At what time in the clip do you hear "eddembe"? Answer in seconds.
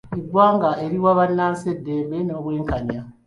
1.75-2.17